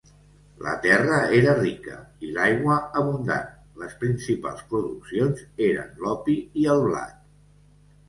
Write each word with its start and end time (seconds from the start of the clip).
La 0.67 0.71
terra 0.85 1.19
era 1.39 1.53
rica 1.59 1.97
i 2.25 2.31
l'aigua 2.39 2.79
abundant; 3.03 3.53
les 3.83 3.95
principals 4.03 4.67
produccions 4.75 5.47
eren 5.71 5.97
l'opi 6.05 6.41
i 6.65 6.71
el 6.77 6.87
blat. 6.91 7.27